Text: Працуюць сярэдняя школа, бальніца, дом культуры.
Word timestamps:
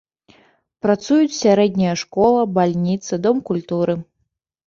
Працуюць 0.83 1.35
сярэдняя 1.43 1.93
школа, 2.03 2.41
бальніца, 2.57 3.13
дом 3.29 3.37
культуры. 3.53 3.93